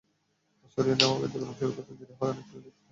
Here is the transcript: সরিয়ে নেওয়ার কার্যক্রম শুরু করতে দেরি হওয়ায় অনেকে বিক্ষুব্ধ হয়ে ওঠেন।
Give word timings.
সরিয়ে 0.73 0.97
নেওয়ার 0.99 1.19
কার্যক্রম 1.23 1.51
শুরু 1.59 1.71
করতে 1.77 1.93
দেরি 1.99 2.13
হওয়ায় 2.13 2.31
অনেকে 2.31 2.43
বিক্ষুব্ধ 2.43 2.53
হয়ে 2.53 2.69
ওঠেন। 2.69 2.79